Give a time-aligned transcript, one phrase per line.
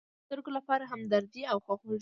[0.03, 1.89] د سترگو لپاره همدردي او خواخوږي.